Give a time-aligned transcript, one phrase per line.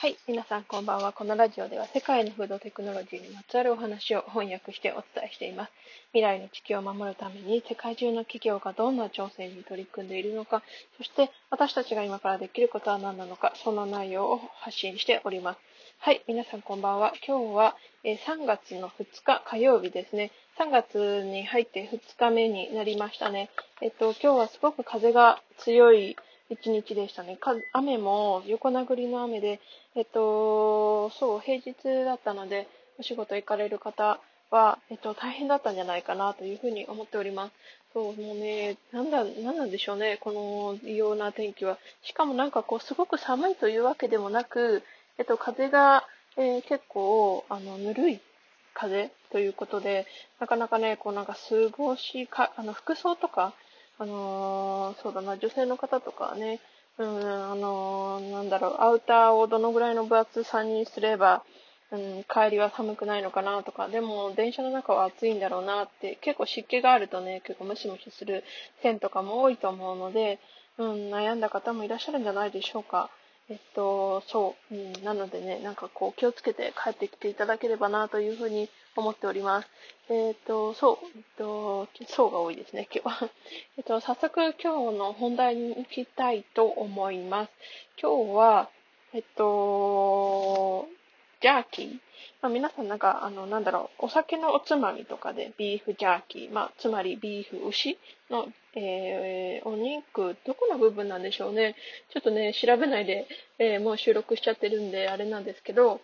[0.00, 0.16] はい。
[0.28, 1.12] 皆さんこんばんは。
[1.12, 5.72] このラジオでは世界のフードテクノロジーにまつわるお話を翻訳してお伝えしています。
[6.12, 10.62] 未来の地球を守るために世界中の企業がどんな挑戦に取り組んでいるのか、
[10.98, 15.58] そして私たちが今からできることは何なのか、その内容を発信しております。
[15.98, 16.22] はい。
[16.28, 17.12] 皆さんこんばんは。
[17.26, 20.30] 今日は3月の2日火曜日ですね。
[20.60, 23.50] 3月に入って2日目になりましたね。
[23.82, 26.14] えっと、今日はすごく風が強い
[26.50, 27.36] 一日でしたね。
[27.36, 29.60] か雨も横殴りの雨で、
[29.94, 31.74] えっと、そう、平日
[32.04, 32.68] だったので、
[32.98, 34.18] お仕事行かれる方
[34.50, 37.52] は、えっと、大変だったんじゃないかなというふうに思っております。
[37.92, 41.78] そう、もうね、なんだ、なんなんでしょうね、この異様な天気は。
[42.02, 44.82] しかもなんかこう、すごく寒いというわけでもなく、
[45.18, 46.04] えっと、風が、
[46.36, 48.20] えー、結構、あの、ぬるい
[48.72, 50.06] 風ということで、
[50.40, 53.52] なかなかね、こうなんか過ごしか、あの、服装とか、
[53.98, 56.60] あのー、そうだな、女性の方とかね、
[56.98, 61.42] うん、あのー、なんだろう、アウターをどのぐらいの分厚さにすれば、
[61.90, 68.44] うん、帰りは寒くないのかなとか、でも電車の中は暑いんだろうなって、結構湿気があるとね、結構ムシムシする
[68.82, 70.38] 線とかも多いと思うので、
[70.76, 73.10] うん、悩んだ方もいらっしゃるんじゃないでしょうか。
[73.48, 78.68] えっと、そう、うん、なのでね、なんかこう気をつけて帰ってきていただければなというふうに
[78.98, 79.68] 思っております。
[80.10, 83.30] えっと、そう、えっと、そうが多いですね、今日は。
[83.78, 87.52] えっと、早速今日の本題に行きたいと思います。
[88.00, 88.70] 今日は、
[89.12, 90.88] えっと、
[91.40, 91.98] ジャーキー。
[92.40, 97.98] まあ、皆さんなんか、あの、なんだろう、お酒のおつまみとかでビーフジャーキー、まあ、つまりビーフ牛
[98.30, 101.76] の、えー、お肉、どこの部分なんでしょうね。
[102.10, 106.00] ちょっとね、調べないで、えー、もう収録しちゃってるんで、あれなんですけど、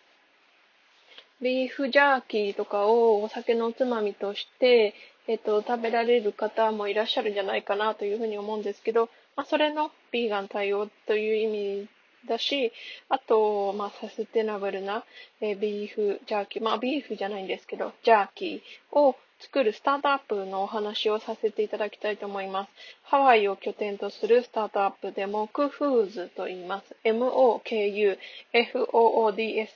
[1.40, 4.94] ビーフジャーキーとかをお酒のおつまみとして、
[5.26, 11.46] えっ、と、食べられる方もいらっしゃるんじゃないかなというふうに思うんですけど、まあ、それのビーガン対応という意
[11.80, 11.88] 味
[12.28, 12.72] だし、
[13.08, 15.04] あと、まあ、サステナブルな、
[15.40, 22.70] え、ビーフジャーキー、まあ、ビーフじゃないんですけど、ジャーキーを作るスタートアップのお話をさせていただきたいと思います。
[23.02, 26.96] ハワイを拠点とするスタートアップで、モクフーズと言います。
[27.04, 28.20] M-O-K-U-F-O-O-D-S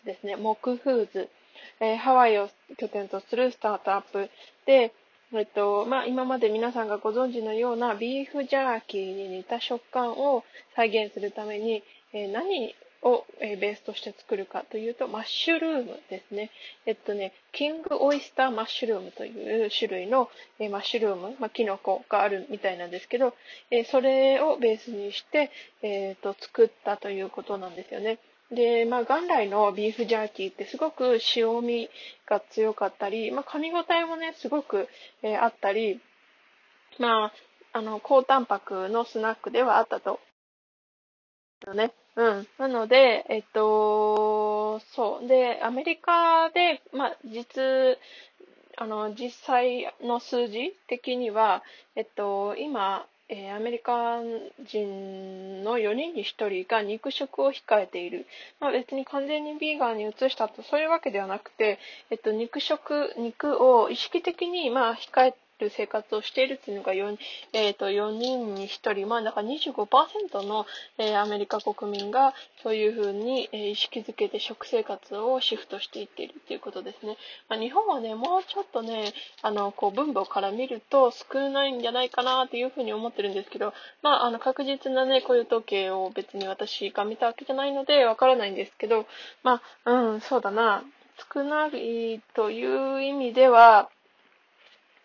[0.05, 0.37] ですね。
[0.37, 1.28] モクフーズ。
[1.80, 4.30] えー、ハワイを拠点とするスタートアップ
[4.66, 4.92] で、
[5.32, 11.82] えっと、まあ、今まで皆さんがご存知のようなビーフジャーキーに似た食感を再現するために、
[12.12, 16.50] えー、何を、え、ベースとして作るかというと、マッシュルームですね。
[16.86, 23.34] えっとね、キングオイスターマッシュルームという種類の、え、マッシュルーム、まあ、キノコがあるみたいなんですけど、
[23.70, 25.50] えそれをベースにして、
[25.82, 28.19] えっと、作ったということなんですよね。
[28.50, 31.91] で、まあ、元来のビーフジャーキーってすごく塩味
[32.26, 34.88] が強かったり、まあ、噛み応えもね、すごく、
[35.22, 36.00] えあったり、
[36.98, 37.32] まあ、
[37.78, 40.20] あの、高タンパクのスナックではあったと
[41.75, 41.92] ね。
[42.16, 42.47] うん。
[42.58, 45.26] なので、えっと、そう。
[45.28, 47.98] で、アメリカで、まあ、実、
[48.76, 51.62] あの、実際の数字的には、
[51.97, 54.21] えっと、今、えー、アメリカ
[54.71, 58.27] 人の4人に1人が肉食を控えている。
[58.59, 61.78] まあ、別に完全にビーガンに移したとそういうわけではなくて、
[62.11, 67.16] えっと、肉食、肉を意識的にまあ控える生活をしているっていうのが 4,、
[67.52, 70.66] えー、と4人に1人、まあ、だから25%の、
[70.98, 77.16] えー、アメリカ国民がそういうふうに、えー、意識づけて食生活をシフトしていっているっていうことですね。
[77.48, 89.06] まあ、日本はね、もうちょっとね、あの、こう、分母から見ると少ないんじゃないかなっていうふうに思ってるんですけど、まあ、あの、確実なね、雇用統計を別に私が見たわけじゃないのでわからないんですけど、
[89.42, 90.84] まあ、うん、そうだな。
[91.32, 93.90] 少ないという意味では、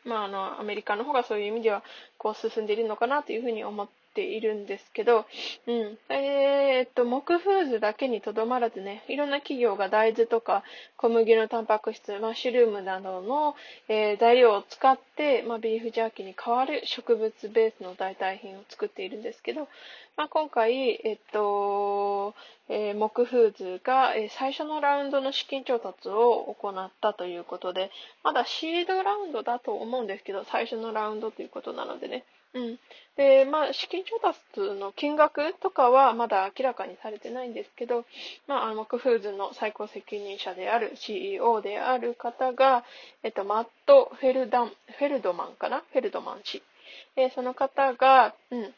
[0.06, 1.84] まあ、あの、アメリカの方がそういう意味では、
[2.18, 5.26] こう、進んでいるのかなというふうに思っているんですけど、
[5.68, 5.98] うん。
[6.10, 10.64] えー、っと、木フーズだけにとどまらずね、いろんな企業が大豆とか
[10.98, 13.56] 小麦のタンパク質、マッシュルームなどの、
[13.88, 19.68] えー、材料を使って、まあ、ビーフジャーキーに代わる植物ベースの代替品を作っているんですけど、
[20.16, 22.36] まあ、今回、えっと、
[22.70, 27.90] えー、木フーズが、え、最初のラウンドの資金調達を行ったということで、
[28.24, 32.26] まだシードラウンドだと思うんですけど、最初のラウンドということなのでね。
[32.54, 32.80] うん。
[33.16, 34.40] で、まあ、資金調達
[34.80, 38.06] の金額とかはまだ明らかにされてないんですけど、
[38.48, 42.84] まあ、あの、木フーズの最高責任者である CEO である方が、
[43.24, 45.84] えっと、マット・フェルダン、フェルドマンかな？
[45.92, 46.62] フェルドマン氏。
[47.16, 48.74] えその方が、うん、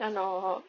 [0.00, 0.62] あの、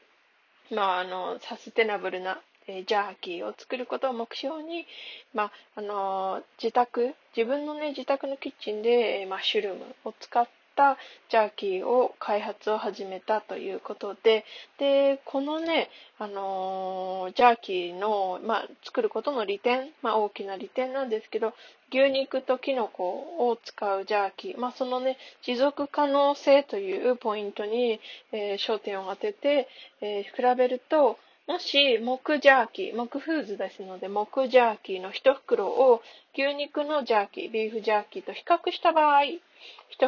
[0.71, 4.85] まあ、あの、サステナブルな、えジャーキーを作ることを目標に、
[5.33, 10.97] まあ、あの、自宅、自分のね、自宅のキッチンで、マッシュルームを使ってった
[11.29, 14.45] ジャーキーを開発を始めたということで、
[14.79, 21.53] で、このね、あのー、ジャーキーの、まあ、作ることの利点、まあ、大きな利点なんですけど、
[21.91, 23.03] 牛肉とキノコ
[23.49, 27.99] を使うジャーキー、まあ、そのね、持続可能性というポイントに、
[28.31, 29.67] えー、焦点を当てて、
[29.99, 31.17] えー、比べると、
[31.47, 36.01] もし、木ジャーキー、木フーズですので、木ジャーキーの1袋を
[36.33, 39.39] 牛肉のジャーキー、ビーフジャーキーと比較した場合、1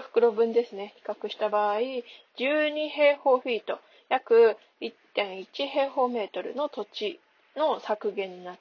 [0.01, 1.79] 袋分ですね、比較した場合、
[2.37, 7.19] 12平方フィート、約1.1平方メートルの土地
[7.55, 8.59] の削減になる。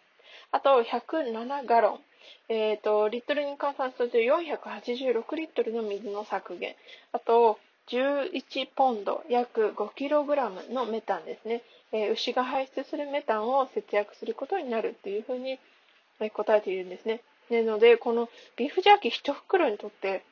[0.51, 2.01] あと、107ガロン。
[2.49, 6.75] えっ、ー、と、リットルに換算すると486リットルの水の削減。
[7.13, 7.59] あと、
[7.89, 11.63] 11ポンド、約 5kg のメタンですね。
[11.93, 15.59] え、牛が排出するメタンを節約することになるっていうふうに
[16.31, 17.23] 答えているんですね。
[17.51, 20.25] なので、このビーフジャーキー1袋にとって、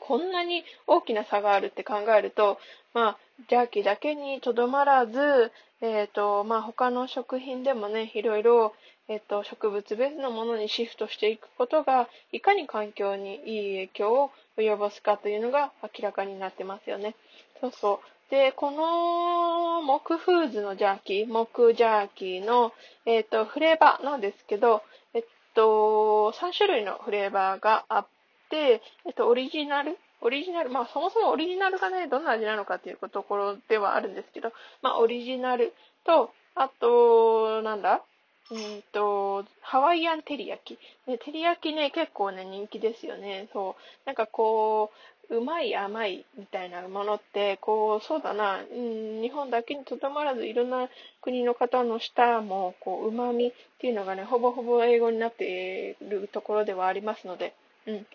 [0.00, 2.58] こんなに大きな差があるって考えると、
[2.94, 8.74] まあ、ジャーキーだけにとどまらず、えっ、ー、と、まあ、他の食品でもね、いろいろ、
[9.08, 17.14] えっ、ー、と、植物ベースのものにシフトしていくことが、いかに環境にいい影響を及ぼすかというのが明らかになってますよね。
[17.60, 18.15] そうそう。
[18.30, 22.72] で、この木フーズのジャーキー、木ジャーキーの、
[23.04, 24.82] えっ、ー、と、フレーバーなんですけど、
[25.14, 25.24] えっ
[25.54, 28.06] と、3種類のフレーバーがあっ
[28.50, 29.96] て、えっと、オリジナル？
[30.22, 34.50] オリジナル、まあそもそもオリジナルがね、どんな味なのかっていうところではあるんですけど、
[34.82, 35.72] まあオリジナル
[36.04, 38.02] と、あと、なんだ？
[38.48, 40.78] うんと、ハワイアン照り焼き。
[41.08, 43.48] ね、照り焼きね、結構ね、人気ですよね。
[43.52, 44.06] そう。
[44.06, 44.96] なんかこう、
[45.30, 50.88] うまい甘いみたいなものって、こう、そうだな、うん、日本だけにとどまらず、いろんな
[51.22, 57.54] 国の方の舌も、こう、旨味っていうのがね、ほぼほぼ英語になっているところではありますので、
[57.86, 58.06] うん。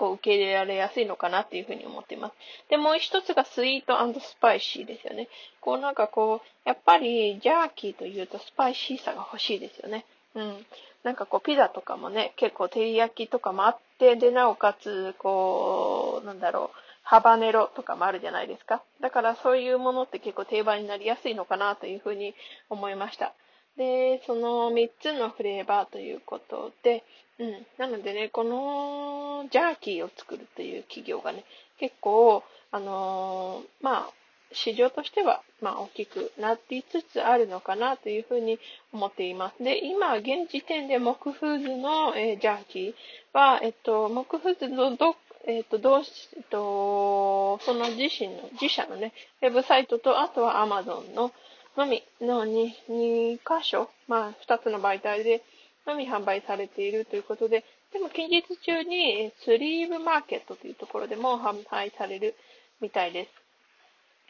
[0.00, 2.34] こう受け入れられやすいのかなっていうふうに思っています。
[2.70, 5.28] で、もう一つがスイートスパイシーですよね。
[5.60, 10.06] こうなんかこう、やっぱりジャーキーというとスパイシーさが欲しいですよね。
[10.34, 10.66] うん。
[11.02, 18.82] なんかこうピザとかもね、結構照り焼きとかもあって、で、なおかつ、こう、なんだろう、ハバネロとかもあるじゃないですか。
[19.00, 22.34] だからそういうものって結構定番になりやすいのかなというふうに
[22.68, 23.32] 思いました。
[23.76, 27.02] で、その3つのフレーバーということで、
[27.38, 27.66] うん。
[27.78, 31.44] なのでね、このジャーキーを作るという企業がね、
[31.78, 34.10] 結構、あのー、まあ、
[34.52, 38.58] 市場としては、まあ、大きくなっていつつあるのかなというふうに
[38.92, 39.62] 思っています。
[39.62, 42.94] で、今、現時点で木フーズの、えー、ジャーキー
[43.32, 45.16] は、えっと、木フーズのど、
[45.46, 49.12] えっと、どうし、えっと、その自身の、自社のね、
[49.42, 51.32] ウェブサイトと、あとは Amazon の
[51.76, 55.42] のみの 2, 2箇所、まあ、2つの媒体で、
[55.86, 62.34] のみ販売されているということで、でも近日中にスリーブマーケットというところでも販売される
[62.80, 63.39] みたいです。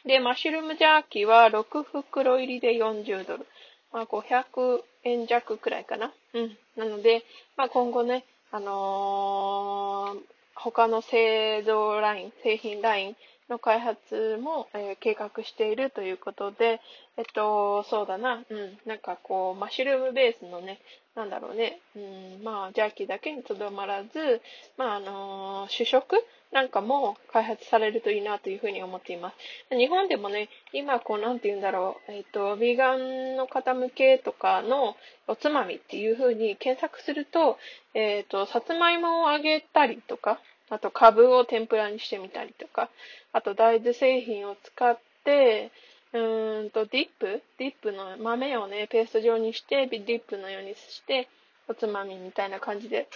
[0.05, 3.45] で、マッシュルームジャーキーは6袋入りで40ドル。
[3.93, 6.11] まあ、500円弱くらいかな。
[6.33, 6.57] うん。
[6.75, 7.23] なので、
[7.57, 10.19] まあ、今後ね、あのー、
[10.55, 13.15] 他の製造ライン、製品ライン
[13.49, 16.81] の開発も、えー、計画しているということで、
[17.17, 20.79] えっと、そうだな、うん、なんかこう、マッシュルームベースのね、
[21.15, 21.99] なんだろうね、う
[22.39, 24.41] ん、まあ、ジャーキーだけにとどまらず、
[24.77, 26.15] まあ、あのー、主食
[26.51, 29.31] なんかも開発されるといいなというふうに思っていま
[29.69, 29.77] す。
[29.77, 34.97] 日本でもね、今こう、なんて言うんだろう、えっ、と、ヴィーガンの方向けとかの
[35.27, 37.57] おつまみっていうふうに検索すると、
[37.93, 40.39] えっ、と、さつまいもを揚げたりとか、
[40.69, 42.89] あと、カブを天ぷらにしてみたりとか、
[43.33, 45.71] あと、大豆製品を使って、
[46.13, 47.41] うーんと、ディップ？
[47.57, 51.29] ディップの豆をね、ペースト状にして、ディップのようにして、
[51.67, 53.07] おつまみみたいな感じで。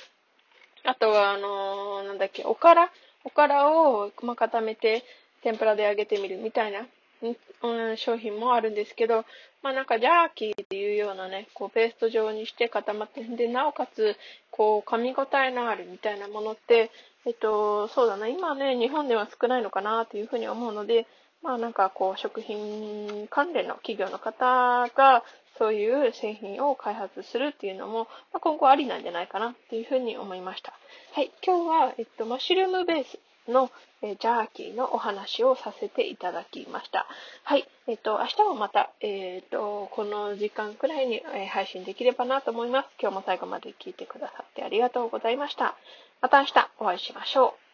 [0.84, 2.92] あとは、あのー、なんだっけ、おから、
[3.24, 5.04] おからを、ま固めて、
[5.42, 6.88] 天ぷらで揚げてみるみたいな、
[7.64, 9.26] うん、商品もあるんですけど、
[9.62, 14.16] まあなんかジャーキーっていうようなね、こうペースト状にして固まって、で、なおかつ、
[14.52, 16.92] こう噛み応えのあるみたいなものって、
[17.26, 21.08] えっと、そうだな、今ね、日本では少ないのかなというふうに思うので、
[21.42, 25.24] まあなんかこう、食品関連の企業の方が、
[25.58, 30.74] そういう製品を開発するっていうのも、まあ、今後ありなんじゃないかなっていうふうに思いました。
[31.14, 33.20] はい、今日は、えっと、マッシュルームベース
[33.52, 37.08] の、えジャーキーのお話をさせていただきました。
[37.44, 37.68] はい。
[37.88, 42.90] えっ、と、明日もまた、えっ、と、この時間くらいに、え配信できればなと思います。
[43.00, 45.76] 今日も最後まで聞いてくださってありがとうございました。
[46.22, 47.65] また明日お会いしましょう。